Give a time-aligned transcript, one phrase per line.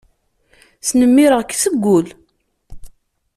[0.87, 2.07] Snemmireɣ-k seg wul.